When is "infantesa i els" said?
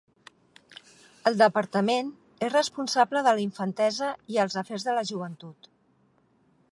3.45-4.57